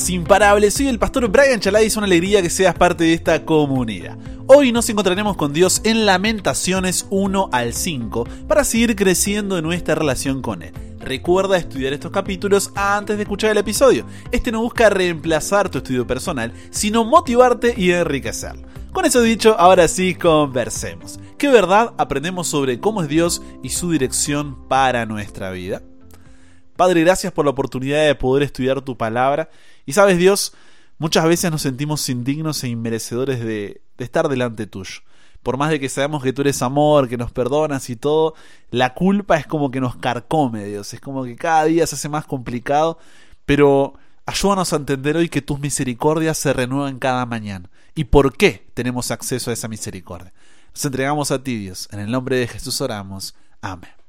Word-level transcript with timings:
días 0.00 0.10
imparables, 0.10 0.74
soy 0.74 0.88
el 0.88 0.98
pastor 0.98 1.28
Brian 1.28 1.60
Chalai 1.60 1.84
y 1.84 1.86
es 1.88 1.96
una 1.96 2.06
alegría 2.06 2.40
que 2.40 2.48
seas 2.48 2.74
parte 2.74 3.04
de 3.04 3.12
esta 3.12 3.44
comunidad. 3.44 4.16
Hoy 4.46 4.72
nos 4.72 4.88
encontraremos 4.88 5.36
con 5.36 5.52
Dios 5.52 5.82
en 5.84 6.06
Lamentaciones 6.06 7.06
1 7.10 7.50
al 7.52 7.74
5 7.74 8.26
para 8.48 8.64
seguir 8.64 8.96
creciendo 8.96 9.58
en 9.58 9.64
nuestra 9.64 9.94
relación 9.94 10.40
con 10.40 10.62
Él. 10.62 10.72
Recuerda 11.00 11.58
estudiar 11.58 11.92
estos 11.92 12.12
capítulos 12.12 12.70
antes 12.74 13.16
de 13.16 13.24
escuchar 13.24 13.50
el 13.50 13.58
episodio. 13.58 14.06
Este 14.32 14.50
no 14.50 14.62
busca 14.62 14.88
reemplazar 14.88 15.68
tu 15.68 15.78
estudio 15.78 16.06
personal, 16.06 16.52
sino 16.70 17.04
motivarte 17.04 17.74
y 17.76 17.90
enriquecerlo. 17.90 18.66
Con 18.92 19.04
eso 19.04 19.20
dicho, 19.20 19.56
ahora 19.58 19.86
sí 19.86 20.14
conversemos. 20.14 21.20
¿Qué 21.36 21.48
verdad 21.48 21.92
aprendemos 21.98 22.48
sobre 22.48 22.80
cómo 22.80 23.02
es 23.02 23.08
Dios 23.08 23.42
y 23.62 23.70
su 23.70 23.90
dirección 23.90 24.66
para 24.68 25.04
nuestra 25.04 25.50
vida? 25.50 25.82
Padre, 26.80 27.02
gracias 27.02 27.30
por 27.30 27.44
la 27.44 27.50
oportunidad 27.50 28.06
de 28.06 28.14
poder 28.14 28.42
estudiar 28.42 28.80
tu 28.80 28.96
palabra. 28.96 29.50
Y 29.84 29.92
sabes, 29.92 30.16
Dios, 30.16 30.54
muchas 30.96 31.26
veces 31.26 31.50
nos 31.50 31.60
sentimos 31.60 32.08
indignos 32.08 32.64
e 32.64 32.68
inmerecedores 32.68 33.40
de, 33.40 33.82
de 33.98 34.04
estar 34.04 34.30
delante 34.30 34.66
tuyo. 34.66 35.02
Por 35.42 35.58
más 35.58 35.68
de 35.68 35.78
que 35.78 35.90
sabemos 35.90 36.22
que 36.22 36.32
tú 36.32 36.40
eres 36.40 36.62
amor, 36.62 37.06
que 37.06 37.18
nos 37.18 37.32
perdonas 37.32 37.90
y 37.90 37.96
todo, 37.96 38.32
la 38.70 38.94
culpa 38.94 39.36
es 39.36 39.46
como 39.46 39.70
que 39.70 39.78
nos 39.78 39.96
carcome, 39.96 40.64
Dios. 40.64 40.94
Es 40.94 41.02
como 41.02 41.24
que 41.24 41.36
cada 41.36 41.66
día 41.66 41.86
se 41.86 41.96
hace 41.96 42.08
más 42.08 42.24
complicado. 42.24 42.96
Pero 43.44 43.92
ayúdanos 44.24 44.72
a 44.72 44.76
entender 44.76 45.18
hoy 45.18 45.28
que 45.28 45.42
tus 45.42 45.60
misericordias 45.60 46.38
se 46.38 46.54
renuevan 46.54 46.98
cada 46.98 47.26
mañana. 47.26 47.68
¿Y 47.94 48.04
por 48.04 48.34
qué 48.38 48.70
tenemos 48.72 49.10
acceso 49.10 49.50
a 49.50 49.52
esa 49.52 49.68
misericordia? 49.68 50.32
Nos 50.72 50.82
entregamos 50.82 51.30
a 51.30 51.42
ti, 51.42 51.58
Dios. 51.58 51.90
En 51.92 52.00
el 52.00 52.10
nombre 52.10 52.36
de 52.36 52.48
Jesús 52.48 52.80
oramos. 52.80 53.34
Amén. 53.60 53.99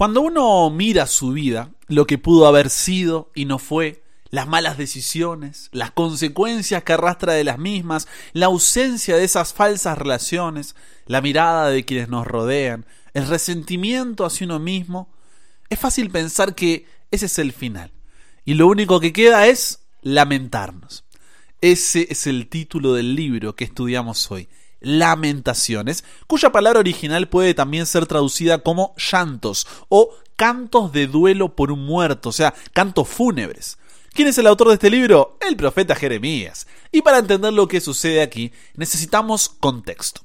Cuando 0.00 0.22
uno 0.22 0.70
mira 0.70 1.06
su 1.06 1.32
vida, 1.32 1.74
lo 1.86 2.06
que 2.06 2.16
pudo 2.16 2.46
haber 2.46 2.70
sido 2.70 3.30
y 3.34 3.44
no 3.44 3.58
fue, 3.58 4.02
las 4.30 4.48
malas 4.48 4.78
decisiones, 4.78 5.68
las 5.72 5.90
consecuencias 5.90 6.84
que 6.84 6.94
arrastra 6.94 7.34
de 7.34 7.44
las 7.44 7.58
mismas, 7.58 8.08
la 8.32 8.46
ausencia 8.46 9.18
de 9.18 9.24
esas 9.24 9.52
falsas 9.52 9.98
relaciones, 9.98 10.74
la 11.04 11.20
mirada 11.20 11.68
de 11.68 11.84
quienes 11.84 12.08
nos 12.08 12.26
rodean, 12.26 12.86
el 13.12 13.28
resentimiento 13.28 14.24
hacia 14.24 14.46
uno 14.46 14.58
mismo, 14.58 15.12
es 15.68 15.78
fácil 15.78 16.08
pensar 16.08 16.54
que 16.54 16.86
ese 17.10 17.26
es 17.26 17.38
el 17.38 17.52
final. 17.52 17.92
Y 18.46 18.54
lo 18.54 18.68
único 18.68 19.00
que 19.00 19.12
queda 19.12 19.48
es 19.48 19.80
lamentarnos. 20.00 21.04
Ese 21.60 22.06
es 22.08 22.26
el 22.26 22.48
título 22.48 22.94
del 22.94 23.14
libro 23.14 23.54
que 23.54 23.64
estudiamos 23.64 24.30
hoy. 24.30 24.48
Lamentaciones, 24.80 26.04
cuya 26.26 26.52
palabra 26.52 26.80
original 26.80 27.28
puede 27.28 27.54
también 27.54 27.86
ser 27.86 28.06
traducida 28.06 28.58
como 28.58 28.94
llantos 28.96 29.66
o 29.88 30.10
cantos 30.36 30.92
de 30.92 31.06
duelo 31.06 31.54
por 31.54 31.70
un 31.70 31.84
muerto, 31.84 32.30
o 32.30 32.32
sea, 32.32 32.54
cantos 32.72 33.08
fúnebres. 33.08 33.78
¿Quién 34.12 34.26
es 34.26 34.38
el 34.38 34.46
autor 34.46 34.68
de 34.68 34.74
este 34.74 34.90
libro? 34.90 35.36
El 35.46 35.56
profeta 35.56 35.94
Jeremías. 35.94 36.66
Y 36.90 37.02
para 37.02 37.18
entender 37.18 37.52
lo 37.52 37.68
que 37.68 37.80
sucede 37.80 38.22
aquí, 38.22 38.52
necesitamos 38.74 39.48
contexto. 39.48 40.22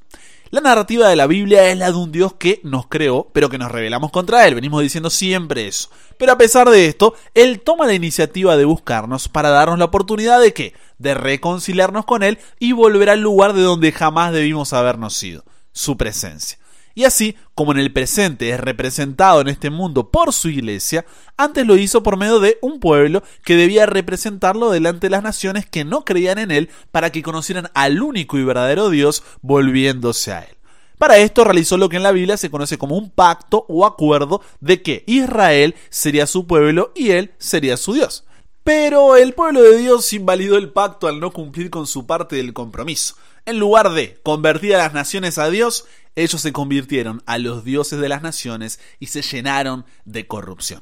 La 0.51 0.61
narrativa 0.61 1.09
de 1.09 1.15
la 1.15 1.27
Biblia 1.27 1.69
es 1.69 1.77
la 1.77 1.91
de 1.91 1.97
un 1.97 2.11
Dios 2.11 2.33
que 2.33 2.61
nos 2.63 2.88
creó, 2.88 3.29
pero 3.33 3.49
que 3.49 3.57
nos 3.57 3.71
rebelamos 3.71 4.11
contra 4.11 4.47
Él. 4.47 4.55
Venimos 4.55 4.81
diciendo 4.81 5.09
siempre 5.09 5.67
eso. 5.67 5.89
Pero 6.17 6.33
a 6.33 6.38
pesar 6.38 6.69
de 6.69 6.85
esto, 6.85 7.15
Él 7.33 7.61
toma 7.61 7.88
la 7.88 7.93
iniciativa 7.93 8.55
de 8.55 8.66
buscarnos 8.66 9.27
para 9.27 9.49
darnos 9.49 9.79
la 9.79 9.85
oportunidad 9.85 10.39
de 10.39 10.53
qué? 10.53 10.73
De 10.99 11.13
reconciliarnos 11.16 12.05
con 12.05 12.23
Él 12.23 12.38
y 12.59 12.73
volver 12.73 13.09
al 13.09 13.21
lugar 13.21 13.53
de 13.53 13.63
donde 13.63 13.91
jamás 13.91 14.33
debimos 14.33 14.71
habernos 14.71 15.21
ido, 15.23 15.43
su 15.71 15.97
presencia. 15.97 16.59
Y 16.95 17.03
así 17.03 17.35
como 17.53 17.73
en 17.73 17.79
el 17.79 17.91
presente 17.91 18.49
es 18.49 18.59
representado 18.59 19.41
en 19.41 19.49
este 19.49 19.69
mundo 19.69 20.09
por 20.09 20.31
su 20.31 20.49
iglesia, 20.49 21.05
antes 21.35 21.67
lo 21.67 21.75
hizo 21.75 22.01
por 22.01 22.15
medio 22.15 22.39
de 22.39 22.57
un 22.61 22.79
pueblo 22.79 23.21
que 23.43 23.57
debía 23.57 23.85
representarlo 23.85 24.71
delante 24.71 25.07
de 25.07 25.11
las 25.11 25.21
naciones 25.21 25.66
que 25.66 25.83
no 25.83 26.05
creían 26.05 26.39
en 26.39 26.51
él 26.51 26.69
para 26.91 27.11
que 27.11 27.21
conocieran 27.21 27.69
al 27.73 28.01
único 28.01 28.38
y 28.38 28.45
verdadero 28.45 28.89
Dios 28.89 29.23
volviéndose 29.41 30.31
a 30.31 30.44
él. 30.44 30.56
Para 30.97 31.17
esto 31.17 31.44
realizó 31.44 31.78
lo 31.78 31.89
que 31.89 31.97
en 31.97 32.03
la 32.03 32.13
Biblia 32.13 32.38
se 32.38 32.50
conoce 32.50 32.78
como 32.78 32.97
un 32.97 33.09
pacto 33.09 33.66
o 33.67 33.85
acuerdo 33.85 34.41
de 34.62 34.81
que 34.81 35.03
Israel 35.06 35.75
sería 35.89 36.25
su 36.25 36.47
pueblo 36.47 36.94
y 36.95 37.12
él 37.12 37.33
sería 37.38 37.75
su 37.75 37.94
Dios. 37.94 38.23
Pero 38.65 39.15
el 39.15 39.35
pueblo 39.35 39.61
de 39.61 39.77
Dios 39.77 40.11
invalidó 40.11 40.57
el 40.57 40.71
pacto 40.71 41.07
al 41.07 41.19
no 41.19 41.29
cumplir 41.29 41.69
con 41.69 41.85
su 41.85 42.07
parte 42.07 42.37
del 42.37 42.51
compromiso. 42.51 43.15
En 43.45 43.59
lugar 43.59 43.91
de 43.91 44.19
convertir 44.23 44.73
a 44.73 44.79
las 44.79 44.91
naciones 44.91 45.37
a 45.37 45.51
Dios, 45.51 45.85
ellos 46.15 46.41
se 46.41 46.51
convirtieron 46.51 47.21
a 47.27 47.37
los 47.37 47.63
dioses 47.63 47.99
de 47.99 48.09
las 48.09 48.23
naciones 48.23 48.79
y 48.99 49.05
se 49.05 49.21
llenaron 49.21 49.85
de 50.05 50.25
corrupción. 50.25 50.81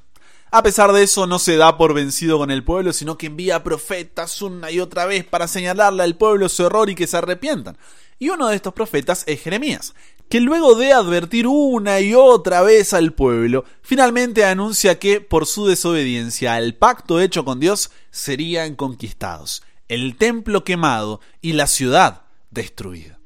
A 0.49 0.63
pesar 0.63 0.94
de 0.94 1.03
eso, 1.03 1.27
no 1.27 1.39
se 1.39 1.57
da 1.57 1.77
por 1.77 1.94
vencido 1.94 2.38
con 2.38 2.51
el 2.51 2.63
pueblo, 2.63 2.94
sino 2.94 3.17
que 3.17 3.25
envía 3.25 3.66
profetas 3.66 4.41
una 4.41 4.71
y 4.71 4.79
otra 4.79 5.05
vez 5.05 5.25
para 5.25 5.50
señalarle 5.50 6.03
al 6.03 6.15
pueblo 6.15 6.47
su 6.47 6.65
error 6.65 6.89
y 6.89 6.95
que 6.95 7.05
se 7.05 7.17
arrepientan. 7.17 7.77
Y 8.17 8.29
uno 8.29 8.47
de 8.47 8.55
estos 8.55 8.73
profetas 8.73 9.25
es 9.27 9.41
Jeremías, 9.41 9.94
que 10.33 10.41
luego 10.41 10.73
de 10.73 10.94
advertir 10.94 11.45
una 11.45 11.99
y 11.99 12.16
otra 12.16 12.63
vez 12.63 12.95
al 12.95 13.13
pueblo, 13.13 13.66
finalmente 13.83 14.44
anuncia 14.44 14.97
que 14.97 15.21
por 15.21 15.45
su 15.45 15.67
desobediencia 15.67 16.55
al 16.55 16.73
pacto 16.73 17.19
hecho 17.21 17.45
con 17.45 17.59
Dios 17.59 17.91
serían 18.09 18.73
conquistados, 18.73 19.61
el 19.89 20.16
templo 20.16 20.63
quemado 20.63 21.21
y 21.39 21.53
la 21.53 21.67
ciudad 21.67 22.23
destruida. 22.49 23.19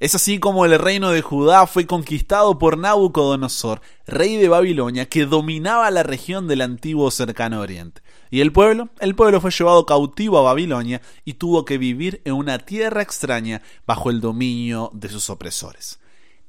Es 0.00 0.14
así 0.14 0.38
como 0.38 0.64
el 0.64 0.78
reino 0.78 1.10
de 1.10 1.20
Judá 1.20 1.66
fue 1.66 1.86
conquistado 1.86 2.58
por 2.58 2.78
Nabucodonosor, 2.78 3.82
rey 4.06 4.38
de 4.38 4.48
Babilonia, 4.48 5.06
que 5.06 5.26
dominaba 5.26 5.90
la 5.90 6.02
región 6.02 6.48
del 6.48 6.62
antiguo 6.62 7.10
cercano 7.10 7.60
oriente. 7.60 8.00
Y 8.30 8.40
el 8.40 8.52
pueblo, 8.52 8.88
el 9.00 9.14
pueblo 9.14 9.42
fue 9.42 9.50
llevado 9.50 9.84
cautivo 9.84 10.38
a 10.38 10.42
Babilonia 10.42 11.02
y 11.26 11.34
tuvo 11.34 11.66
que 11.66 11.76
vivir 11.76 12.22
en 12.24 12.32
una 12.32 12.58
tierra 12.58 13.02
extraña 13.02 13.60
bajo 13.86 14.08
el 14.08 14.22
dominio 14.22 14.90
de 14.94 15.10
sus 15.10 15.28
opresores. 15.28 15.98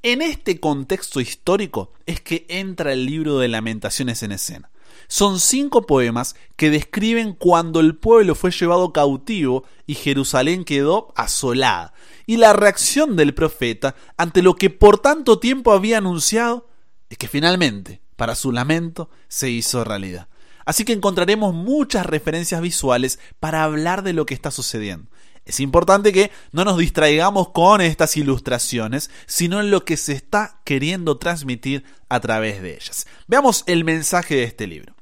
En 0.07 0.21
este 0.21 0.59
contexto 0.59 1.19
histórico 1.19 1.91
es 2.05 2.21
que 2.21 2.45
entra 2.47 2.93
el 2.93 3.07
libro 3.07 3.39
de 3.39 3.47
lamentaciones 3.47 4.21
en 4.21 4.33
escena. 4.33 4.69
Son 5.07 5.39
cinco 5.39 5.87
poemas 5.87 6.35
que 6.57 6.69
describen 6.69 7.33
cuando 7.33 7.79
el 7.79 7.95
pueblo 7.95 8.35
fue 8.35 8.51
llevado 8.51 8.93
cautivo 8.93 9.63
y 9.87 9.95
Jerusalén 9.95 10.63
quedó 10.63 11.11
asolada, 11.15 11.91
y 12.27 12.37
la 12.37 12.53
reacción 12.53 13.15
del 13.15 13.33
profeta 13.33 13.95
ante 14.15 14.43
lo 14.43 14.55
que 14.57 14.69
por 14.69 14.99
tanto 14.99 15.39
tiempo 15.39 15.71
había 15.71 15.97
anunciado 15.97 16.69
es 17.09 17.17
que 17.17 17.27
finalmente, 17.27 17.99
para 18.15 18.35
su 18.35 18.51
lamento, 18.51 19.09
se 19.27 19.49
hizo 19.49 19.83
realidad. 19.83 20.27
Así 20.65 20.85
que 20.85 20.93
encontraremos 20.93 21.55
muchas 21.55 22.05
referencias 22.05 22.61
visuales 22.61 23.17
para 23.39 23.63
hablar 23.63 24.03
de 24.03 24.13
lo 24.13 24.27
que 24.27 24.35
está 24.35 24.51
sucediendo. 24.51 25.09
Es 25.45 25.59
importante 25.59 26.11
que 26.11 26.31
no 26.51 26.65
nos 26.65 26.79
distraigamos 26.79 27.49
con 27.49 27.79
estas 27.79 28.17
ilustraciones, 28.17 29.11
sino 29.27 29.59
en 29.59 29.69
lo 29.69 29.85
que 29.85 29.95
se 29.95 30.13
está 30.13 30.59
queriendo 30.63 31.17
transmitir 31.17 31.83
a 32.09 32.19
través 32.19 32.61
de 32.61 32.73
ellas. 32.73 33.05
Veamos 33.27 33.63
el 33.67 33.83
mensaje 33.83 34.35
de 34.35 34.43
este 34.43 34.65
libro. 34.65 34.95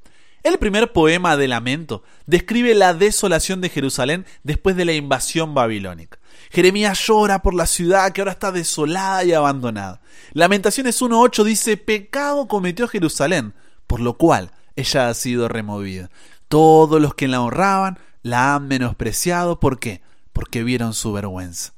El 0.44 0.58
primer 0.58 0.92
poema 0.92 1.38
de 1.38 1.48
lamento 1.48 2.04
describe 2.26 2.76
la 2.76 2.94
desolación 2.94 3.62
de 3.62 3.70
Jerusalén 3.70 4.26
después 4.44 4.76
de 4.76 4.84
la 4.84 4.92
invasión 4.92 5.54
babilónica. 5.54 6.20
Jeremías 6.52 7.00
llora 7.08 7.42
por 7.42 7.54
la 7.54 7.66
ciudad 7.66 8.12
que 8.12 8.20
ahora 8.20 8.34
está 8.34 8.52
desolada 8.52 9.24
y 9.24 9.32
abandonada. 9.32 10.02
Lamentaciones 10.34 11.02
1.8 11.02 11.44
dice, 11.46 11.78
pecado 11.78 12.50
cometió 12.50 12.90
Jerusalén, 12.90 13.54
por 13.88 14.02
lo 14.02 14.18
cual 14.18 14.52
ella 14.76 15.08
ha 15.08 15.14
sido 15.14 15.48
removida. 15.48 16.10
Todos 16.50 17.02
los 17.02 17.14
que 17.14 17.30
la 17.30 17.40
honraban 17.40 17.98
la 18.22 18.56
han 18.56 18.68
menospreciado. 18.68 19.62
¿Por 19.62 19.80
qué? 19.80 20.02
Porque 20.34 20.64
vieron 20.64 20.94
su 20.94 21.14
vergüenza. 21.14 21.74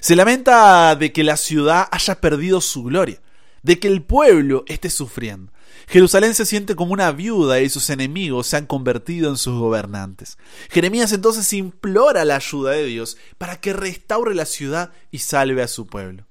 Se 0.00 0.16
lamenta 0.16 0.96
de 0.96 1.12
que 1.12 1.24
la 1.24 1.36
ciudad 1.36 1.88
haya 1.90 2.20
perdido 2.20 2.60
su 2.60 2.84
gloria, 2.84 3.20
de 3.62 3.78
que 3.78 3.88
el 3.88 4.02
pueblo 4.02 4.64
esté 4.66 4.90
sufriendo. 4.90 5.52
Jerusalén 5.88 6.34
se 6.34 6.46
siente 6.46 6.76
como 6.76 6.92
una 6.92 7.10
viuda 7.12 7.60
y 7.60 7.68
sus 7.68 7.90
enemigos 7.90 8.46
se 8.46 8.56
han 8.56 8.66
convertido 8.66 9.28
en 9.28 9.36
sus 9.36 9.58
gobernantes. 9.58 10.38
Jeremías 10.70 11.12
entonces 11.12 11.52
implora 11.52 12.24
la 12.24 12.36
ayuda 12.36 12.70
de 12.72 12.84
Dios 12.84 13.16
para 13.38 13.60
que 13.60 13.72
restaure 13.72 14.34
la 14.34 14.46
ciudad 14.46 14.92
y 15.10 15.18
salve 15.18 15.62
a 15.62 15.68
su 15.68 15.86
pueblo. 15.86 16.26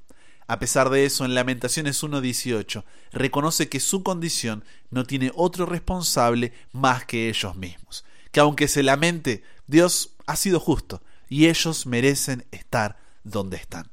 A 0.48 0.58
pesar 0.58 0.90
de 0.90 1.06
eso, 1.06 1.26
en 1.26 1.36
Lamentaciones 1.36 2.02
1.18 2.04 2.84
reconoce 3.12 3.70
que 3.70 3.80
su 3.80 4.02
condición 4.02 4.64
no 4.90 5.04
tiene 5.04 5.32
otro 5.36 5.68
responsable 5.68 6.54
más 6.72 7.06
que 7.06 7.30
ellos 7.30 7.56
mismos, 7.56 8.04
que 8.32 8.40
aunque 8.40 8.68
se 8.68 8.82
lamente, 8.82 9.44
Dios 9.68 10.16
ha 10.26 10.36
sido 10.36 10.60
justo 10.60 11.04
y 11.30 11.48
ellos 11.48 11.86
merecen 11.86 12.46
estar 12.52 12.98
donde 13.24 13.58
están. 13.58 13.90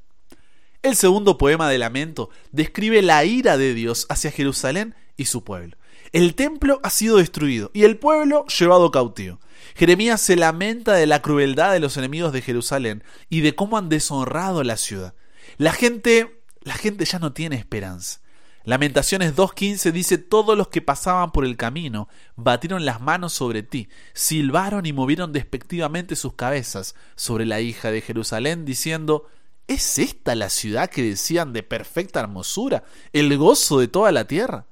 El 0.81 0.95
segundo 0.95 1.37
poema 1.37 1.69
de 1.69 1.77
lamento 1.77 2.29
describe 2.51 3.01
la 3.01 3.23
ira 3.25 3.57
de 3.57 3.73
Dios 3.73 4.05
hacia 4.09 4.31
Jerusalén 4.31 4.95
y 5.15 5.25
su 5.25 5.43
pueblo. 5.43 5.77
El 6.13 6.35
templo 6.35 6.79
ha 6.83 6.89
sido 6.89 7.17
destruido 7.17 7.71
y 7.73 7.83
el 7.83 7.97
pueblo 7.97 8.45
llevado 8.47 8.91
cautivo. 8.91 9.39
Jeremías 9.75 10.21
se 10.21 10.35
lamenta 10.35 10.93
de 10.93 11.05
la 11.05 11.21
crueldad 11.21 11.73
de 11.73 11.79
los 11.79 11.97
enemigos 11.97 12.31
de 12.31 12.41
Jerusalén 12.41 13.03
y 13.29 13.41
de 13.41 13.55
cómo 13.55 13.77
han 13.77 13.89
deshonrado 13.89 14.63
la 14.63 14.77
ciudad. 14.77 15.13
La 15.57 15.73
gente 15.73 16.37
la 16.67 16.73
gente 16.73 17.05
ya 17.05 17.17
no 17.17 17.31
tiene 17.31 17.55
esperanza. 17.55 18.19
Lamentaciones 18.67 19.33
2.15 19.33 19.93
dice, 19.93 20.17
todos 20.17 20.57
los 20.57 20.67
que 20.67 20.81
pasaban 20.81 21.31
por 21.31 21.45
el 21.45 21.55
camino 21.55 22.09
batieron 22.35 22.83
las 22.83 22.99
manos 22.99 23.31
sobre 23.31 23.63
ti, 23.63 23.87
silbaron 24.11 24.85
y 24.85 24.91
movieron 24.91 25.31
despectivamente 25.31 26.17
sus 26.17 26.33
cabezas 26.33 26.93
sobre 27.15 27.45
la 27.45 27.61
hija 27.61 27.91
de 27.91 28.01
Jerusalén, 28.01 28.65
diciendo, 28.65 29.25
¿es 29.67 29.99
esta 29.99 30.35
la 30.35 30.49
ciudad 30.49 30.89
que 30.89 31.01
decían 31.01 31.53
de 31.53 31.63
perfecta 31.63 32.19
hermosura, 32.19 32.83
el 33.13 33.37
gozo 33.37 33.79
de 33.79 33.87
toda 33.87 34.11
la 34.11 34.27
tierra? 34.27 34.65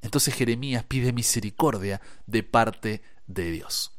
Entonces 0.00 0.32
Jeremías 0.32 0.84
pide 0.88 1.12
misericordia 1.12 2.00
de 2.26 2.44
parte 2.44 3.02
de 3.26 3.50
Dios. 3.50 3.92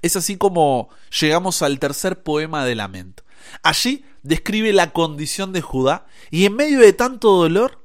Es 0.00 0.14
así 0.14 0.36
como 0.36 0.90
llegamos 1.20 1.62
al 1.62 1.80
tercer 1.80 2.22
poema 2.22 2.64
de 2.64 2.76
lamento. 2.76 3.24
Allí 3.64 4.04
describe 4.22 4.72
la 4.72 4.92
condición 4.92 5.52
de 5.52 5.60
Judá 5.60 6.06
y 6.30 6.44
en 6.44 6.54
medio 6.54 6.78
de 6.78 6.92
tanto 6.92 7.32
dolor 7.32 7.79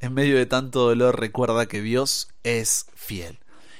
en 0.00 0.14
medio 0.14 0.36
de 0.36 0.46
tanto 0.46 0.80
dolor 0.80 1.20
recuerda 1.20 1.66
que 1.66 1.82
Dios 1.82 2.28
es 2.42 2.86
fiel. 2.94 3.38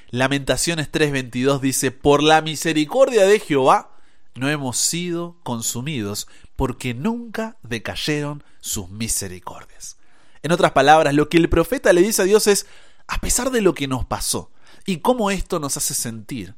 Lamentaciones 0.09 0.91
3:22 0.91 1.59
dice, 1.59 1.91
por 1.91 2.21
la 2.21 2.41
misericordia 2.41 3.25
de 3.25 3.39
Jehová 3.39 3.97
no 4.35 4.49
hemos 4.49 4.77
sido 4.77 5.35
consumidos, 5.43 6.27
porque 6.55 6.93
nunca 6.93 7.57
decayeron 7.63 8.43
sus 8.59 8.89
misericordias. 8.89 9.97
En 10.43 10.51
otras 10.51 10.71
palabras, 10.71 11.13
lo 11.13 11.27
que 11.27 11.37
el 11.37 11.49
profeta 11.49 11.91
le 11.93 12.01
dice 12.01 12.21
a 12.21 12.25
Dios 12.25 12.47
es, 12.47 12.65
a 13.07 13.17
pesar 13.19 13.51
de 13.51 13.61
lo 13.61 13.73
que 13.73 13.87
nos 13.87 14.05
pasó 14.05 14.51
y 14.85 14.97
cómo 14.97 15.31
esto 15.31 15.59
nos 15.59 15.77
hace 15.77 15.93
sentir, 15.93 16.55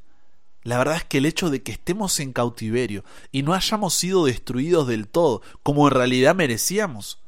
la 0.63 0.77
verdad 0.77 0.97
es 0.97 1.03
que 1.03 1.17
el 1.17 1.25
hecho 1.25 1.49
de 1.49 1.61
que 1.61 1.73
estemos 1.73 2.19
en 2.19 2.31
cautiverio 2.31 3.03
y 3.31 3.43
no 3.43 3.53
hayamos 3.53 3.93
sido 3.93 4.25
destruidos 4.25 4.87
del 4.87 5.07
todo, 5.07 5.41
como 5.61 5.87
en 5.87 5.93
realidad 5.93 6.35
merecíamos, 6.35 7.19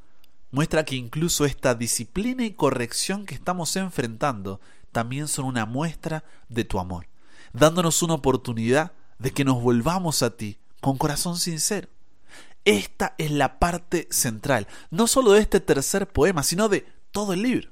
muestra 0.55 0.85
que 0.85 0.95
incluso 0.95 1.43
esta 1.43 1.75
disciplina 1.75 2.45
y 2.45 2.53
corrección 2.53 3.25
que 3.25 3.35
estamos 3.35 3.75
enfrentando 3.75 4.61
también 4.93 5.27
son 5.27 5.43
una 5.43 5.65
muestra 5.65 6.23
de 6.47 6.63
tu 6.63 6.79
amor, 6.79 7.07
dándonos 7.51 8.01
una 8.01 8.13
oportunidad 8.13 8.93
de 9.19 9.31
que 9.31 9.43
nos 9.43 9.61
volvamos 9.61 10.23
a 10.23 10.37
ti 10.37 10.57
con 10.79 10.97
corazón 10.97 11.37
sincero. 11.37 11.89
Esta 12.63 13.15
es 13.17 13.31
la 13.31 13.59
parte 13.59 14.07
central, 14.11 14.67
no 14.91 15.07
solo 15.07 15.33
de 15.33 15.41
este 15.41 15.59
tercer 15.59 16.07
poema, 16.07 16.41
sino 16.41 16.69
de 16.69 16.85
todo 17.11 17.33
el 17.33 17.41
libro. 17.41 17.69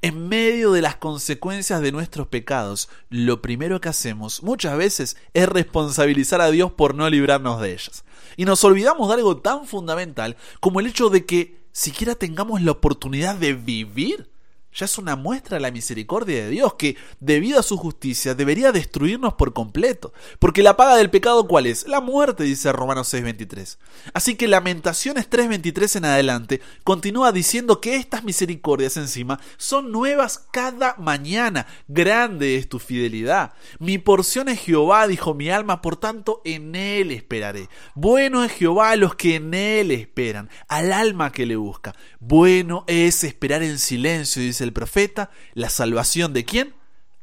En 0.00 0.28
medio 0.28 0.70
de 0.70 0.82
las 0.82 0.94
consecuencias 0.94 1.80
de 1.82 1.90
nuestros 1.90 2.28
pecados, 2.28 2.88
lo 3.08 3.42
primero 3.42 3.80
que 3.80 3.88
hacemos 3.88 4.44
muchas 4.44 4.76
veces 4.78 5.16
es 5.34 5.48
responsabilizar 5.48 6.40
a 6.40 6.52
Dios 6.52 6.70
por 6.70 6.94
no 6.94 7.10
librarnos 7.10 7.60
de 7.60 7.72
ellas. 7.72 8.04
Y 8.36 8.44
nos 8.44 8.62
olvidamos 8.62 9.08
de 9.08 9.14
algo 9.14 9.38
tan 9.38 9.66
fundamental 9.66 10.36
como 10.60 10.78
el 10.78 10.86
hecho 10.86 11.10
de 11.10 11.26
que 11.26 11.59
siquiera 11.72 12.14
tengamos 12.14 12.62
la 12.62 12.72
oportunidad 12.72 13.36
de 13.36 13.54
vivir 13.54 14.28
ya 14.74 14.84
es 14.84 14.98
una 14.98 15.16
muestra 15.16 15.56
de 15.56 15.62
la 15.62 15.70
misericordia 15.70 16.44
de 16.44 16.50
Dios 16.50 16.74
que, 16.74 16.96
debido 17.18 17.58
a 17.58 17.64
su 17.64 17.76
justicia, 17.76 18.34
debería 18.34 18.72
destruirnos 18.72 19.34
por 19.34 19.52
completo. 19.52 20.12
Porque 20.38 20.62
la 20.62 20.76
paga 20.76 20.96
del 20.96 21.10
pecado, 21.10 21.46
¿cuál 21.46 21.66
es? 21.66 21.86
La 21.88 22.00
muerte, 22.00 22.44
dice 22.44 22.72
Romanos 22.72 23.12
6:23. 23.12 23.78
Así 24.14 24.36
que 24.36 24.48
Lamentaciones 24.48 25.28
3:23 25.28 25.96
en 25.96 26.04
adelante 26.04 26.60
continúa 26.84 27.32
diciendo 27.32 27.80
que 27.80 27.96
estas 27.96 28.24
misericordias 28.24 28.96
encima 28.96 29.40
son 29.56 29.90
nuevas 29.92 30.46
cada 30.50 30.94
mañana. 30.98 31.66
Grande 31.88 32.56
es 32.56 32.68
tu 32.68 32.78
fidelidad. 32.78 33.52
Mi 33.78 33.98
porción 33.98 34.48
es 34.48 34.60
Jehová, 34.60 35.06
dijo 35.06 35.34
mi 35.34 35.50
alma, 35.50 35.82
por 35.82 35.96
tanto 35.96 36.42
en 36.44 36.74
él 36.74 37.10
esperaré. 37.10 37.68
Bueno 37.94 38.44
es 38.44 38.52
Jehová 38.52 38.90
a 38.90 38.96
los 38.96 39.14
que 39.14 39.36
en 39.36 39.54
él 39.54 39.90
esperan, 39.90 40.48
al 40.68 40.92
alma 40.92 41.32
que 41.32 41.46
le 41.46 41.56
busca. 41.56 41.94
Bueno 42.20 42.84
es 42.86 43.24
esperar 43.24 43.62
en 43.62 43.78
silencio, 43.78 44.42
dice 44.42 44.59
el 44.60 44.72
profeta, 44.72 45.30
la 45.54 45.70
salvación 45.70 46.32
de 46.32 46.44
quién? 46.44 46.74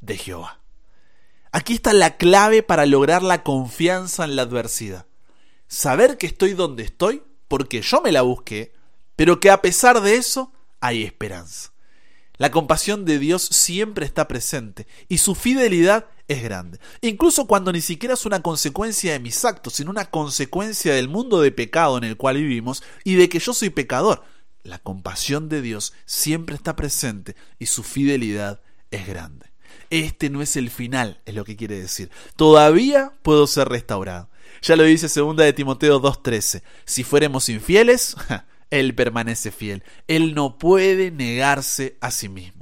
De 0.02 0.18
Jehová. 0.18 0.60
Aquí 1.52 1.74
está 1.74 1.94
la 1.94 2.18
clave 2.18 2.64
para 2.64 2.86
lograr 2.86 3.24
la 3.24 3.44
confianza 3.44 4.26
en 4.26 4.36
la 4.36 4.44
adversidad. 4.44 5.08
Saber 5.68 6.18
que 6.18 6.28
estoy 6.28 6.54
donde 6.54 6.84
estoy 6.84 7.24
porque 7.48 7.82
yo 7.82 8.02
me 8.02 8.12
la 8.12 8.22
busqué, 8.22 8.74
pero 9.16 9.40
que 9.40 9.50
a 9.50 9.62
pesar 9.62 10.02
de 10.02 10.16
eso 10.16 10.52
hay 10.80 11.04
esperanza. 11.04 11.72
La 12.38 12.52
compasión 12.52 13.06
de 13.06 13.18
Dios 13.18 13.42
siempre 13.42 14.06
está 14.06 14.28
presente 14.28 14.86
y 15.10 15.18
su 15.18 15.34
fidelidad 15.34 16.06
es 16.28 16.44
grande. 16.44 16.80
Incluso 17.02 17.48
cuando 17.48 17.72
ni 17.72 17.82
siquiera 17.82 18.14
es 18.14 18.26
una 18.26 18.42
consecuencia 18.44 19.14
de 19.14 19.20
mis 19.20 19.44
actos, 19.44 19.74
sino 19.74 19.90
una 19.90 20.06
consecuencia 20.06 20.94
del 20.94 21.08
mundo 21.08 21.42
de 21.42 21.52
pecado 21.52 21.98
en 21.98 22.04
el 22.04 22.18
cual 22.18 22.38
vivimos 22.38 22.84
y 23.04 23.16
de 23.16 23.30
que 23.30 23.40
yo 23.40 23.54
soy 23.54 23.72
pecador 23.72 24.24
la 24.68 24.80
compasión 24.80 25.50
de 25.50 25.62
Dios 25.62 25.94
siempre 26.06 26.56
está 26.56 26.76
presente 26.76 27.36
y 27.58 27.68
su 27.68 27.84
fidelidad 27.84 28.62
es 28.92 29.08
grande. 29.08 29.48
Este 29.90 30.30
no 30.30 30.42
es 30.42 30.56
el 30.58 30.70
final, 30.70 31.22
es 31.26 31.36
lo 31.36 31.46
que 31.46 31.56
quiere 31.56 31.80
decir. 31.80 32.10
Todavía 32.36 33.14
puedo 33.22 33.48
ser 33.48 33.70
restaurado. 33.70 34.30
Ya 34.62 34.76
lo 34.76 34.84
dice 34.84 35.10
segunda 35.10 35.44
de 35.44 35.54
Timoteo 35.54 36.02
2:13. 36.02 36.62
Si 36.86 37.04
fuéramos 37.04 37.50
infieles, 37.50 38.16
él 38.70 38.96
permanece 38.96 39.52
fiel. 39.52 39.84
Él 40.08 40.36
no 40.36 40.58
puede 40.58 41.12
negarse 41.12 41.98
a 42.02 42.12
sí 42.12 42.28
mismo. 42.28 42.57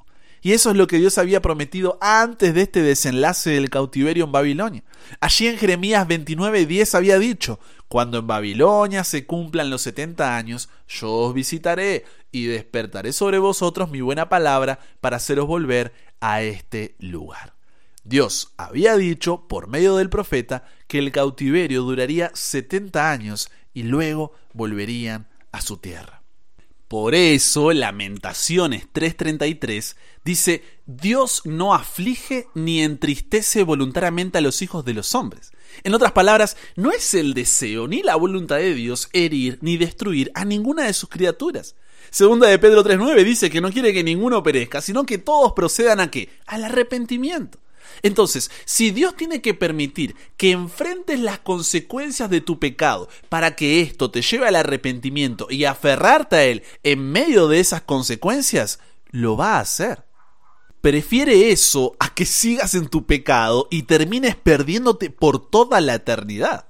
Y 0.46 0.54
eso 0.54 0.70
es 0.70 0.78
lo 0.78 0.86
que 0.86 1.00
Dios 1.00 1.18
había 1.18 1.42
prometido 1.42 1.98
antes 2.02 2.54
de 2.54 2.62
este 2.62 2.84
desenlace 2.84 3.50
del 3.50 3.72
cautiverio 3.72 4.26
en 4.26 4.32
Babilonia. 4.32 4.84
Allí 5.20 5.48
en 5.48 5.58
Jeremías 5.58 6.08
29:10 6.08 6.94
había 6.94 7.18
dicho, 7.18 7.60
cuando 7.88 8.20
en 8.20 8.28
Babilonia 8.28 9.04
se 9.04 9.26
cumplan 9.26 9.72
los 9.72 9.82
setenta 9.82 10.38
años, 10.38 10.70
yo 10.88 11.12
os 11.12 11.34
visitaré 11.34 12.06
y 12.32 12.46
despertaré 12.46 13.12
sobre 13.12 13.40
vosotros 13.40 13.90
mi 13.90 14.02
buena 14.02 14.30
palabra 14.30 14.78
para 15.02 15.18
haceros 15.18 15.48
volver 15.48 15.94
a 16.20 16.44
este 16.44 16.96
lugar. 17.00 17.56
Dios 18.04 18.54
había 18.56 18.98
dicho, 18.98 19.48
por 19.48 19.68
medio 19.68 19.96
del 19.96 20.12
profeta, 20.12 20.64
que 20.88 21.00
el 21.00 21.12
cautiverio 21.12 21.82
duraría 21.82 22.30
setenta 22.36 23.10
años 23.10 23.50
y 23.74 23.82
luego 23.82 24.32
volverían 24.54 25.28
a 25.52 25.62
su 25.62 25.78
tierra. 25.78 26.22
Por 26.88 27.16
eso, 27.16 27.74
Lamentaciones 27.74 28.88
3:33 28.94 29.96
dice, 30.24 30.64
Dios 30.86 31.42
no 31.46 31.74
aflige 31.74 32.48
ni 32.54 32.84
entristece 32.84 33.64
voluntariamente 33.64 34.38
a 34.38 34.42
los 34.42 34.62
hijos 34.62 34.86
de 34.86 34.94
los 34.94 35.16
hombres. 35.16 35.52
En 35.84 35.96
otras 35.96 36.12
palabras, 36.12 36.58
no 36.76 36.92
es 36.92 37.16
el 37.16 37.34
deseo 37.34 37.88
ni 37.88 38.04
la 38.04 38.16
voluntad 38.16 38.58
de 38.58 38.76
Dios 38.76 39.10
herir 39.14 39.58
ni 39.62 39.78
destruir 39.78 40.32
a 40.36 40.46
ninguna 40.46 40.84
de 40.84 40.94
sus 40.94 41.10
criaturas. 41.10 41.76
Segunda 42.12 42.48
de 42.48 42.60
Pedro 42.60 42.84
3:9 42.84 43.24
dice 43.24 43.50
que 43.50 43.62
no 43.62 43.72
quiere 43.72 43.92
que 43.92 44.04
ninguno 44.04 44.44
perezca, 44.44 44.80
sino 44.80 45.06
que 45.06 45.18
todos 45.18 45.54
procedan 45.54 46.00
a 46.00 46.12
qué? 46.12 46.30
Al 46.46 46.64
arrepentimiento. 46.64 47.58
Entonces, 48.02 48.52
si 48.66 48.92
Dios 48.92 49.16
tiene 49.16 49.42
que 49.42 49.54
permitir 49.54 50.16
que 50.38 50.52
enfrentes 50.52 51.20
las 51.20 51.40
consecuencias 51.40 52.30
de 52.30 52.42
tu 52.42 52.60
pecado 52.60 53.10
para 53.30 53.56
que 53.56 53.82
esto 53.82 54.12
te 54.12 54.22
lleve 54.22 54.48
al 54.48 54.56
arrepentimiento 54.56 55.48
y 55.50 55.66
aferrarte 55.66 56.36
a 56.36 56.44
Él 56.44 56.64
en 56.84 57.12
medio 57.12 57.48
de 57.48 57.60
esas 57.60 57.82
consecuencias, 57.82 58.80
lo 59.12 59.38
va 59.38 59.58
a 59.58 59.62
hacer. 59.62 60.04
Prefiere 60.82 61.52
eso 61.52 61.96
a 62.00 62.14
que 62.14 62.26
sigas 62.26 62.76
en 62.76 62.88
tu 62.88 63.06
pecado 63.06 63.68
y 63.72 63.84
termines 63.84 64.36
perdiéndote 64.36 65.10
por 65.10 65.50
toda 65.50 65.82
la 65.82 65.96
eternidad. 65.96 66.68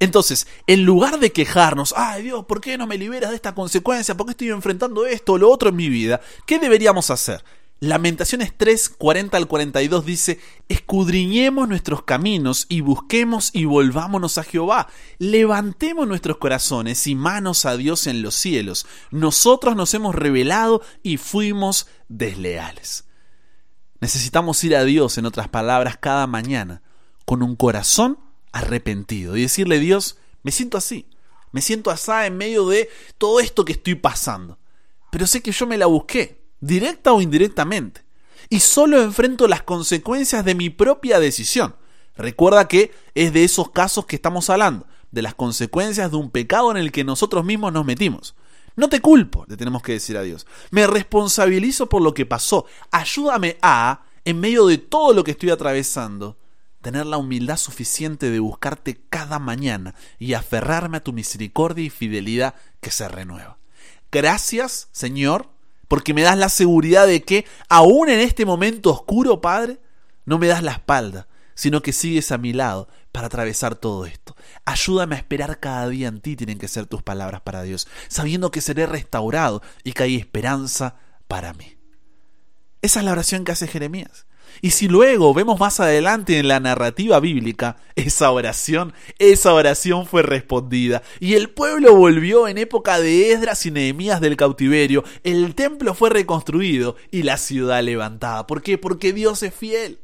Entonces, 0.00 0.46
en 0.66 0.84
lugar 0.84 1.18
de 1.18 1.32
quejarnos, 1.32 1.94
ay 1.96 2.24
Dios, 2.24 2.44
¿por 2.44 2.60
qué 2.60 2.76
no 2.76 2.86
me 2.86 2.98
liberas 2.98 3.30
de 3.30 3.36
esta 3.36 3.54
consecuencia? 3.54 4.16
¿Por 4.16 4.26
qué 4.26 4.32
estoy 4.32 4.50
enfrentando 4.50 5.06
esto 5.06 5.34
o 5.34 5.38
lo 5.38 5.50
otro 5.50 5.70
en 5.70 5.76
mi 5.76 5.88
vida? 5.88 6.20
¿Qué 6.46 6.58
deberíamos 6.58 7.10
hacer? 7.10 7.42
Lamentaciones 7.88 8.54
3, 8.56 8.88
40 8.88 9.36
al 9.36 9.46
42 9.46 10.06
dice, 10.06 10.40
escudriñemos 10.70 11.68
nuestros 11.68 12.02
caminos 12.02 12.64
y 12.70 12.80
busquemos 12.80 13.50
y 13.52 13.66
volvámonos 13.66 14.38
a 14.38 14.42
Jehová. 14.42 14.88
Levantemos 15.18 16.08
nuestros 16.08 16.38
corazones 16.38 17.06
y 17.06 17.14
manos 17.14 17.66
a 17.66 17.76
Dios 17.76 18.06
en 18.06 18.22
los 18.22 18.36
cielos. 18.36 18.86
Nosotros 19.10 19.76
nos 19.76 19.92
hemos 19.92 20.14
revelado 20.14 20.80
y 21.02 21.18
fuimos 21.18 21.86
desleales. 22.08 23.04
Necesitamos 24.00 24.64
ir 24.64 24.76
a 24.76 24.84
Dios, 24.84 25.18
en 25.18 25.26
otras 25.26 25.48
palabras, 25.48 25.98
cada 25.98 26.26
mañana, 26.26 26.80
con 27.26 27.42
un 27.42 27.54
corazón 27.54 28.18
arrepentido 28.52 29.36
y 29.36 29.42
decirle, 29.42 29.78
Dios, 29.78 30.16
me 30.42 30.52
siento 30.52 30.78
así, 30.78 31.10
me 31.52 31.60
siento 31.60 31.90
así 31.90 32.12
en 32.24 32.38
medio 32.38 32.66
de 32.66 32.88
todo 33.18 33.40
esto 33.40 33.66
que 33.66 33.72
estoy 33.72 33.94
pasando. 33.94 34.58
Pero 35.10 35.26
sé 35.26 35.42
que 35.42 35.52
yo 35.52 35.66
me 35.66 35.76
la 35.76 35.84
busqué, 35.84 36.43
directa 36.64 37.12
o 37.12 37.20
indirectamente, 37.20 38.02
y 38.48 38.60
solo 38.60 39.00
enfrento 39.02 39.48
las 39.48 39.62
consecuencias 39.62 40.44
de 40.44 40.54
mi 40.54 40.70
propia 40.70 41.20
decisión. 41.20 41.76
Recuerda 42.16 42.68
que 42.68 42.92
es 43.14 43.32
de 43.32 43.44
esos 43.44 43.70
casos 43.70 44.06
que 44.06 44.16
estamos 44.16 44.48
hablando, 44.50 44.86
de 45.10 45.22
las 45.22 45.34
consecuencias 45.34 46.10
de 46.10 46.16
un 46.16 46.30
pecado 46.30 46.70
en 46.70 46.76
el 46.76 46.92
que 46.92 47.04
nosotros 47.04 47.44
mismos 47.44 47.72
nos 47.72 47.84
metimos. 47.84 48.34
No 48.76 48.88
te 48.88 49.00
culpo, 49.00 49.44
le 49.48 49.56
tenemos 49.56 49.82
que 49.82 49.92
decir 49.92 50.16
a 50.16 50.22
Dios. 50.22 50.46
Me 50.70 50.86
responsabilizo 50.86 51.88
por 51.88 52.02
lo 52.02 52.14
que 52.14 52.26
pasó. 52.26 52.66
Ayúdame 52.90 53.56
a, 53.62 54.02
en 54.24 54.40
medio 54.40 54.66
de 54.66 54.78
todo 54.78 55.12
lo 55.12 55.22
que 55.22 55.30
estoy 55.30 55.50
atravesando, 55.50 56.38
tener 56.82 57.06
la 57.06 57.18
humildad 57.18 57.56
suficiente 57.56 58.30
de 58.30 58.40
buscarte 58.40 59.00
cada 59.08 59.38
mañana 59.38 59.94
y 60.18 60.34
aferrarme 60.34 60.96
a 60.96 61.04
tu 61.04 61.12
misericordia 61.12 61.84
y 61.84 61.90
fidelidad 61.90 62.54
que 62.80 62.90
se 62.90 63.08
renueva. 63.08 63.58
Gracias, 64.10 64.88
Señor, 64.92 65.53
porque 65.88 66.14
me 66.14 66.22
das 66.22 66.38
la 66.38 66.48
seguridad 66.48 67.06
de 67.06 67.22
que, 67.22 67.44
aún 67.68 68.08
en 68.08 68.20
este 68.20 68.44
momento 68.44 68.90
oscuro, 68.90 69.40
Padre, 69.40 69.78
no 70.24 70.38
me 70.38 70.46
das 70.46 70.62
la 70.62 70.72
espalda, 70.72 71.28
sino 71.54 71.82
que 71.82 71.92
sigues 71.92 72.32
a 72.32 72.38
mi 72.38 72.52
lado 72.52 72.88
para 73.12 73.28
atravesar 73.28 73.74
todo 73.74 74.06
esto. 74.06 74.36
Ayúdame 74.64 75.14
a 75.14 75.18
esperar 75.18 75.60
cada 75.60 75.88
día 75.88 76.08
en 76.08 76.20
ti, 76.20 76.36
tienen 76.36 76.58
que 76.58 76.68
ser 76.68 76.86
tus 76.86 77.02
palabras 77.02 77.42
para 77.42 77.62
Dios, 77.62 77.86
sabiendo 78.08 78.50
que 78.50 78.60
seré 78.60 78.86
restaurado 78.86 79.62
y 79.84 79.92
que 79.92 80.02
hay 80.02 80.16
esperanza 80.16 80.96
para 81.28 81.52
mí. 81.54 81.76
Esa 82.82 83.00
es 83.00 83.04
la 83.04 83.12
oración 83.12 83.44
que 83.44 83.52
hace 83.52 83.66
Jeremías. 83.66 84.26
Y 84.60 84.70
si 84.70 84.88
luego 84.88 85.34
vemos 85.34 85.60
más 85.60 85.80
adelante 85.80 86.38
en 86.38 86.48
la 86.48 86.60
narrativa 86.60 87.20
bíblica, 87.20 87.76
esa 87.96 88.30
oración, 88.30 88.92
esa 89.18 89.54
oración 89.54 90.06
fue 90.06 90.22
respondida. 90.22 91.02
Y 91.20 91.34
el 91.34 91.50
pueblo 91.50 91.94
volvió 91.94 92.48
en 92.48 92.58
época 92.58 93.00
de 93.00 93.32
Esdras 93.32 93.64
y 93.66 93.70
Nehemías 93.70 94.20
del 94.20 94.36
cautiverio. 94.36 95.04
El 95.22 95.54
templo 95.54 95.94
fue 95.94 96.10
reconstruido 96.10 96.96
y 97.10 97.22
la 97.22 97.36
ciudad 97.36 97.82
levantada. 97.82 98.46
¿Por 98.46 98.62
qué? 98.62 98.78
Porque 98.78 99.12
Dios 99.12 99.42
es 99.42 99.54
fiel. 99.54 100.00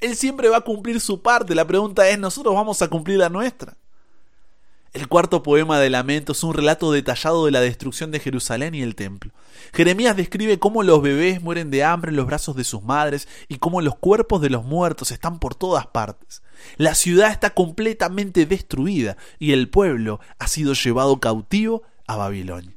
Él 0.00 0.16
siempre 0.16 0.48
va 0.48 0.58
a 0.58 0.62
cumplir 0.62 1.00
su 1.00 1.22
parte. 1.22 1.54
La 1.54 1.66
pregunta 1.66 2.08
es, 2.08 2.18
¿nosotros 2.18 2.54
vamos 2.54 2.82
a 2.82 2.88
cumplir 2.88 3.18
la 3.18 3.28
nuestra? 3.28 3.76
El 4.92 5.08
cuarto 5.08 5.42
poema 5.42 5.78
de 5.78 5.88
Lamento 5.88 6.32
es 6.32 6.44
un 6.44 6.52
relato 6.52 6.92
detallado 6.92 7.46
de 7.46 7.50
la 7.50 7.62
destrucción 7.62 8.10
de 8.10 8.20
Jerusalén 8.20 8.74
y 8.74 8.82
el 8.82 8.94
templo. 8.94 9.32
Jeremías 9.72 10.16
describe 10.16 10.58
cómo 10.58 10.82
los 10.82 11.00
bebés 11.00 11.40
mueren 11.40 11.70
de 11.70 11.82
hambre 11.82 12.10
en 12.10 12.16
los 12.16 12.26
brazos 12.26 12.56
de 12.56 12.64
sus 12.64 12.82
madres 12.82 13.26
y 13.48 13.56
cómo 13.56 13.80
los 13.80 13.96
cuerpos 13.96 14.42
de 14.42 14.50
los 14.50 14.64
muertos 14.64 15.10
están 15.10 15.38
por 15.38 15.54
todas 15.54 15.86
partes. 15.86 16.42
La 16.76 16.94
ciudad 16.94 17.30
está 17.30 17.50
completamente 17.50 18.44
destruida 18.44 19.16
y 19.38 19.52
el 19.52 19.70
pueblo 19.70 20.20
ha 20.38 20.46
sido 20.46 20.74
llevado 20.74 21.20
cautivo 21.20 21.84
a 22.06 22.16
Babilonia. 22.16 22.76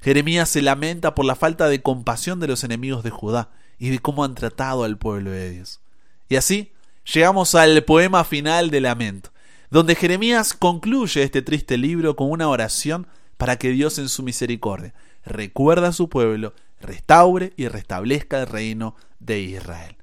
Jeremías 0.00 0.48
se 0.48 0.62
lamenta 0.62 1.16
por 1.16 1.24
la 1.24 1.34
falta 1.34 1.68
de 1.68 1.82
compasión 1.82 2.38
de 2.38 2.46
los 2.46 2.62
enemigos 2.62 3.02
de 3.02 3.10
Judá 3.10 3.50
y 3.80 3.88
de 3.88 3.98
cómo 3.98 4.22
han 4.22 4.36
tratado 4.36 4.84
al 4.84 4.96
pueblo 4.96 5.32
de 5.32 5.50
Dios. 5.50 5.80
Y 6.28 6.36
así 6.36 6.70
llegamos 7.12 7.56
al 7.56 7.82
poema 7.82 8.22
final 8.22 8.70
de 8.70 8.80
Lamento 8.80 9.32
donde 9.70 9.94
Jeremías 9.94 10.54
concluye 10.54 11.22
este 11.22 11.42
triste 11.42 11.76
libro 11.76 12.16
con 12.16 12.30
una 12.30 12.48
oración 12.48 13.06
para 13.36 13.56
que 13.56 13.70
Dios 13.70 13.98
en 13.98 14.08
su 14.08 14.22
misericordia 14.22 14.94
recuerda 15.24 15.88
a 15.88 15.92
su 15.92 16.08
pueblo, 16.08 16.54
restaure 16.80 17.52
y 17.56 17.68
restablezca 17.68 18.40
el 18.40 18.46
reino 18.46 18.96
de 19.20 19.40
Israel. 19.40 19.96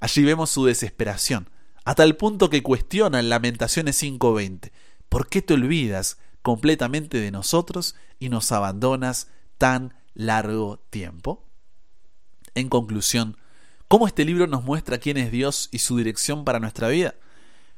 Allí 0.00 0.22
vemos 0.22 0.50
su 0.50 0.64
desesperación, 0.64 1.48
a 1.84 1.94
tal 1.94 2.16
punto 2.16 2.50
que 2.50 2.62
cuestiona 2.62 3.20
en 3.20 3.28
Lamentaciones 3.28 3.96
5:20, 4.02 4.72
¿por 5.08 5.28
qué 5.28 5.42
te 5.42 5.54
olvidas 5.54 6.18
completamente 6.42 7.18
de 7.18 7.30
nosotros 7.30 7.96
y 8.18 8.28
nos 8.28 8.52
abandonas 8.52 9.28
tan 9.58 9.94
largo 10.14 10.78
tiempo? 10.90 11.44
En 12.54 12.68
conclusión, 12.68 13.36
¿cómo 13.88 14.06
este 14.06 14.24
libro 14.24 14.46
nos 14.46 14.64
muestra 14.64 14.98
quién 14.98 15.16
es 15.16 15.30
Dios 15.30 15.68
y 15.72 15.78
su 15.78 15.96
dirección 15.96 16.44
para 16.44 16.60
nuestra 16.60 16.88
vida? 16.88 17.14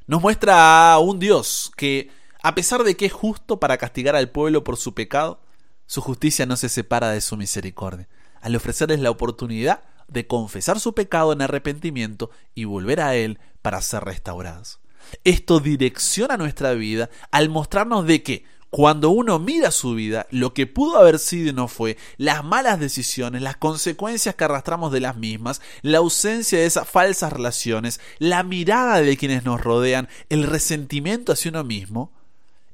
Nos 0.09 0.23
muestra 0.23 0.91
a 0.91 0.97
un 0.97 1.19
Dios 1.19 1.71
que, 1.77 2.09
a 2.41 2.55
pesar 2.55 2.83
de 2.83 2.97
que 2.97 3.05
es 3.05 3.13
justo 3.13 3.59
para 3.59 3.77
castigar 3.77 4.15
al 4.15 4.31
pueblo 4.31 4.63
por 4.63 4.75
su 4.75 4.95
pecado, 4.95 5.39
su 5.85 6.01
justicia 6.01 6.47
no 6.47 6.57
se 6.57 6.67
separa 6.67 7.11
de 7.11 7.21
su 7.21 7.37
misericordia, 7.37 8.09
al 8.41 8.55
ofrecerles 8.55 9.01
la 9.01 9.11
oportunidad 9.11 9.83
de 10.07 10.25
confesar 10.25 10.79
su 10.79 10.95
pecado 10.95 11.31
en 11.31 11.43
arrepentimiento 11.43 12.31
y 12.55 12.63
volver 12.63 13.01
a 13.01 13.13
Él 13.13 13.37
para 13.61 13.83
ser 13.83 14.03
restaurados. 14.03 14.79
Esto 15.25 15.59
direcciona 15.59 16.37
nuestra 16.37 16.73
vida 16.73 17.11
al 17.29 17.49
mostrarnos 17.49 18.07
de 18.07 18.23
que 18.23 18.45
cuando 18.69 19.09
uno 19.09 19.39
mira 19.39 19.71
su 19.71 19.95
vida, 19.95 20.27
lo 20.29 20.53
que 20.53 20.67
pudo 20.67 20.99
haber 20.99 21.17
sido 21.17 21.49
y 21.49 21.53
no 21.53 21.67
fue, 21.67 21.97
las 22.17 22.43
malas 22.43 22.79
decisiones, 22.79 23.41
las 23.41 23.57
consecuencias 23.57 24.35
que 24.35 24.43
arrastramos 24.43 24.91
de 24.91 24.99
las 24.99 25.17
mismas, 25.17 25.61
la 25.81 25.97
ausencia 25.97 26.59
de 26.59 26.65
esas 26.65 26.87
falsas 26.87 27.33
relaciones, 27.33 27.99
la 28.19 28.43
mirada 28.43 29.01
de 29.01 29.17
quienes 29.17 29.43
nos 29.43 29.61
rodean, 29.61 30.07
el 30.29 30.43
resentimiento 30.43 31.31
hacia 31.31 31.49
uno 31.49 31.63
mismo, 31.63 32.11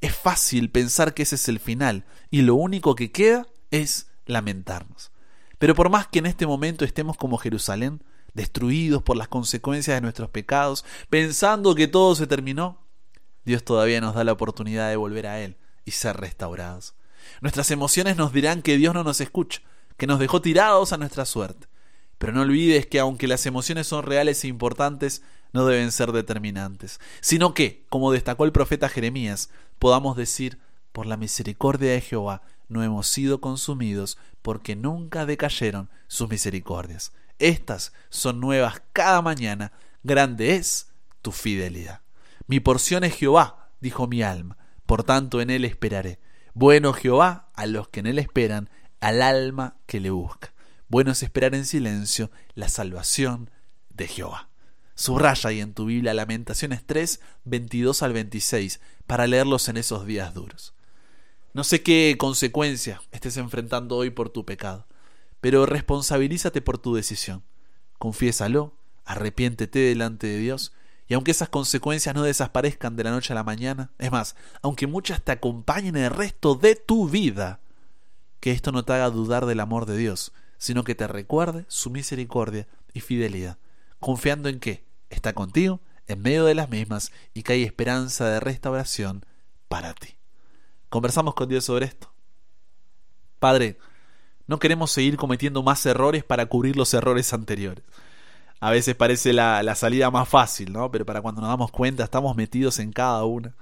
es 0.01 0.13
fácil 0.13 0.69
pensar 0.69 1.13
que 1.13 1.23
ese 1.23 1.35
es 1.35 1.47
el 1.47 1.59
final 1.59 2.03
y 2.29 2.41
lo 2.41 2.55
único 2.55 2.95
que 2.95 3.11
queda 3.11 3.47
es 3.71 4.07
lamentarnos. 4.25 5.11
Pero 5.59 5.75
por 5.75 5.89
más 5.89 6.07
que 6.07 6.19
en 6.19 6.25
este 6.25 6.45
momento 6.45 6.83
estemos 6.83 7.15
como 7.15 7.37
Jerusalén, 7.37 8.01
destruidos 8.33 9.01
por 9.01 9.15
las 9.15 9.29
consecuencias 9.29 9.95
de 9.95 10.01
nuestros 10.01 10.29
pecados, 10.29 10.83
pensando 11.09 11.73
que 11.73 11.87
todo 11.87 12.15
se 12.15 12.27
terminó, 12.27 12.81
Dios 13.45 13.63
todavía 13.63 14.01
nos 14.01 14.13
da 14.13 14.25
la 14.25 14.33
oportunidad 14.33 14.89
de 14.89 14.97
volver 14.97 15.27
a 15.27 15.39
Él 15.39 15.55
y 15.85 15.91
ser 15.91 16.17
restaurados. 16.17 16.95
Nuestras 17.41 17.71
emociones 17.71 18.17
nos 18.17 18.33
dirán 18.33 18.61
que 18.61 18.77
Dios 18.77 18.93
no 18.93 19.03
nos 19.03 19.21
escucha, 19.21 19.61
que 19.97 20.07
nos 20.07 20.19
dejó 20.19 20.41
tirados 20.41 20.93
a 20.93 20.97
nuestra 20.97 21.25
suerte. 21.25 21.67
Pero 22.17 22.33
no 22.33 22.41
olvides 22.41 22.87
que 22.87 22.99
aunque 22.99 23.27
las 23.27 23.45
emociones 23.45 23.87
son 23.87 24.03
reales 24.03 24.43
e 24.43 24.47
importantes, 24.47 25.21
no 25.53 25.65
deben 25.65 25.91
ser 25.91 26.11
determinantes, 26.11 26.99
sino 27.21 27.53
que, 27.53 27.85
como 27.89 28.11
destacó 28.11 28.45
el 28.45 28.51
profeta 28.51 28.89
Jeremías, 28.89 29.49
podamos 29.79 30.17
decir, 30.17 30.59
por 30.91 31.05
la 31.05 31.17
misericordia 31.17 31.91
de 31.91 32.01
Jehová, 32.01 32.41
no 32.67 32.83
hemos 32.83 33.07
sido 33.07 33.41
consumidos, 33.41 34.17
porque 34.41 34.75
nunca 34.75 35.25
decayeron 35.25 35.89
sus 36.07 36.29
misericordias. 36.29 37.13
Estas 37.39 37.93
son 38.09 38.39
nuevas 38.39 38.81
cada 38.93 39.21
mañana, 39.21 39.71
grande 40.03 40.55
es 40.55 40.89
tu 41.21 41.31
fidelidad. 41.31 42.01
Mi 42.47 42.59
porción 42.59 43.03
es 43.03 43.15
Jehová, 43.15 43.69
dijo 43.81 44.07
mi 44.07 44.23
alma, 44.23 44.57
por 44.85 45.03
tanto 45.03 45.41
en 45.41 45.49
él 45.49 45.65
esperaré. 45.65 46.19
Bueno 46.53 46.93
Jehová 46.93 47.49
a 47.53 47.65
los 47.65 47.89
que 47.89 47.99
en 47.99 48.07
él 48.07 48.19
esperan, 48.19 48.69
al 48.99 49.21
alma 49.21 49.77
que 49.85 49.99
le 49.99 50.09
busca. 50.09 50.53
Bueno 50.87 51.11
es 51.11 51.23
esperar 51.23 51.55
en 51.55 51.65
silencio 51.65 52.31
la 52.53 52.69
salvación 52.69 53.49
de 53.89 54.07
Jehová. 54.07 54.49
Subraya 54.95 55.49
ahí 55.49 55.59
en 55.59 55.73
tu 55.73 55.85
Biblia 55.85 56.13
Lamentaciones 56.13 56.85
3, 56.85 57.19
22 57.43 58.01
al 58.01 58.13
26, 58.13 58.79
para 59.05 59.27
leerlos 59.27 59.67
en 59.67 59.77
esos 59.77 60.05
días 60.05 60.33
duros. 60.33 60.73
No 61.53 61.63
sé 61.63 61.83
qué 61.83 62.15
consecuencia 62.17 63.01
estés 63.11 63.37
enfrentando 63.37 63.97
hoy 63.97 64.09
por 64.09 64.29
tu 64.29 64.45
pecado, 64.45 64.87
pero 65.41 65.65
responsabilízate 65.65 66.61
por 66.61 66.77
tu 66.77 66.95
decisión. 66.95 67.43
Confiésalo, 67.97 68.73
arrepiéntete 69.03 69.79
delante 69.79 70.27
de 70.27 70.37
Dios 70.37 70.73
y 71.07 71.13
aunque 71.13 71.31
esas 71.31 71.49
consecuencias 71.49 72.15
no 72.15 72.23
desaparezcan 72.23 72.95
de 72.95 73.03
la 73.03 73.11
noche 73.11 73.33
a 73.33 73.35
la 73.35 73.43
mañana, 73.43 73.91
es 73.99 74.11
más, 74.11 74.35
aunque 74.61 74.87
muchas 74.87 75.21
te 75.21 75.31
acompañen 75.31 75.95
el 75.95 76.09
resto 76.09 76.55
de 76.55 76.75
tu 76.75 77.07
vida, 77.07 77.59
que 78.39 78.51
esto 78.51 78.71
no 78.71 78.83
te 78.83 78.93
haga 78.93 79.09
dudar 79.09 79.45
del 79.45 79.59
amor 79.59 79.85
de 79.85 79.97
Dios, 79.97 80.33
sino 80.57 80.83
que 80.83 80.95
te 80.95 81.07
recuerde 81.07 81.65
su 81.67 81.91
misericordia 81.91 82.67
y 82.93 83.01
fidelidad, 83.01 83.57
confiando 83.99 84.49
en 84.49 84.59
que 84.59 84.83
está 85.09 85.33
contigo 85.33 85.79
en 86.07 86.21
medio 86.21 86.45
de 86.45 86.55
las 86.55 86.69
mismas 86.69 87.11
y 87.33 87.43
que 87.43 87.53
hay 87.53 87.63
esperanza 87.63 88.27
de 88.27 88.39
restauración 88.39 89.25
para 89.67 89.93
ti. 89.93 90.15
Conversamos 90.89 91.35
con 91.35 91.49
Dios 91.49 91.65
sobre 91.65 91.85
esto. 91.85 92.11
Padre, 93.39 93.77
no 94.47 94.59
queremos 94.59 94.91
seguir 94.91 95.17
cometiendo 95.17 95.61
más 95.61 95.85
errores 95.85 96.23
para 96.23 96.47
cubrir 96.47 96.75
los 96.75 96.93
errores 96.93 97.33
anteriores 97.33 97.83
a 98.65 98.71
veces 98.71 98.95
parece 98.95 99.31
la, 99.31 99.75
salida 99.75 100.09
más 100.09 100.27
fácil, 100.27 100.73
¿no? 100.73 100.89
Pero 100.89 101.05
para 101.05 101.21
cuando 101.21 101.39
nos 101.39 101.51
damos 101.51 101.69
cuenta 101.69 102.03
estamos 102.03 102.35
metidos 102.35 102.79
en 102.79 102.91
cada 102.91 103.23
una. 103.23 103.53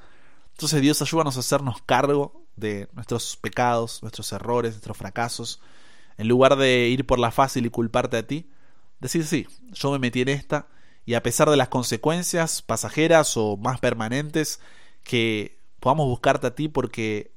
Entonces 0.53 0.81
Dios 0.81 1.01
ayúdanos 1.01 1.35
a 1.35 1.41
hacernos 1.41 1.81
cargo 1.81 2.41
de 2.55 2.87
nuestros 2.93 3.35
pecados, 3.35 4.01
nuestros 4.01 4.31
errores, 4.31 4.71
nuestros 4.71 4.95
fracasos. 4.95 5.59
En 6.17 6.29
lugar 6.29 6.55
de 6.55 6.87
ir 6.87 7.05
por 7.05 7.19
la 7.19 7.31
fácil 7.31 7.65
y 7.65 7.69
culparte 7.69 8.15
a 8.15 8.25
ti, 8.25 8.49
decir 9.01 9.25
sí, 9.25 9.45
yo 9.73 9.91
me 9.91 9.99
metí 9.99 10.21
en 10.21 10.29
esta 10.29 10.67
y 11.05 11.15
a 11.15 11.21
pesar 11.21 11.49
de 11.49 11.57
las 11.57 11.67
consecuencias 11.67 12.61
pasajeras 12.61 13.35
o 13.35 13.57
más 13.57 13.81
permanentes, 13.81 14.61
que 15.03 15.59
podamos 15.81 16.07
buscarte 16.07 16.47
a 16.47 16.55
ti 16.55 16.69
porque 16.69 17.33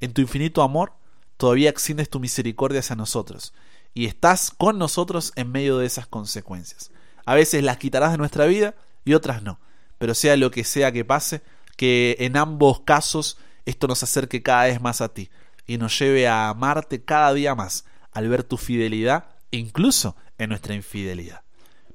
en 0.00 0.12
tu 0.12 0.20
infinito 0.20 0.60
amor 0.60 0.92
todavía 1.38 1.70
extiendes 1.70 2.10
tu 2.10 2.20
misericordia 2.20 2.80
hacia 2.80 2.94
nosotros 2.94 3.54
y 3.94 4.06
estás 4.06 4.50
con 4.50 4.78
nosotros 4.78 5.32
en 5.36 5.50
medio 5.50 5.78
de 5.78 5.86
esas 5.86 6.06
consecuencias. 6.06 6.90
A 7.24 7.34
veces 7.34 7.62
las 7.62 7.76
quitarás 7.76 8.12
de 8.12 8.18
nuestra 8.18 8.46
vida 8.46 8.74
y 9.04 9.14
otras 9.14 9.42
no, 9.42 9.60
pero 9.98 10.14
sea 10.14 10.36
lo 10.36 10.50
que 10.50 10.64
sea 10.64 10.92
que 10.92 11.04
pase, 11.04 11.42
que 11.76 12.16
en 12.20 12.36
ambos 12.36 12.80
casos 12.80 13.38
esto 13.64 13.86
nos 13.86 14.02
acerque 14.02 14.42
cada 14.42 14.64
vez 14.64 14.80
más 14.80 15.00
a 15.00 15.12
ti 15.12 15.30
y 15.66 15.78
nos 15.78 15.98
lleve 15.98 16.26
a 16.26 16.48
amarte 16.48 17.04
cada 17.04 17.32
día 17.32 17.54
más 17.54 17.84
al 18.12 18.28
ver 18.28 18.42
tu 18.42 18.56
fidelidad, 18.56 19.26
incluso 19.50 20.16
en 20.38 20.50
nuestra 20.50 20.74
infidelidad. 20.74 21.42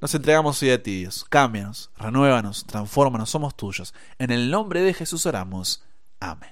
Nos 0.02 0.14
entregamos 0.14 0.62
hoy 0.62 0.70
a 0.72 0.84
ti, 0.84 1.00
Dios. 1.00 1.26
Cámbianos, 1.28 1.90
renuévanos, 1.98 2.66
transfórmanos, 2.66 3.30
somos 3.30 3.56
tuyos. 3.56 3.94
En 4.20 4.32
el 4.32 4.52
nombre 4.52 4.82
de 4.82 4.94
Jesús 4.94 5.26
oramos. 5.26 5.84
Amén. 6.20 6.52